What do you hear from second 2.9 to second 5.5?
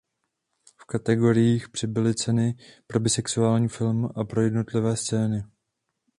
bisexuální film a pro jednotlivé scény.